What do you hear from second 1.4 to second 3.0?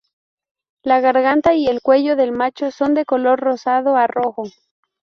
y el cuello del macho son